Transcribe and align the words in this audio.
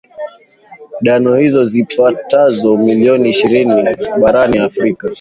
dano 1.05 1.35
hizi 1.37 1.65
zipatazo 1.65 2.77
milioni 2.77 3.29
ishirini 3.29 3.83
barani 4.21 4.57
afrika 4.59 5.07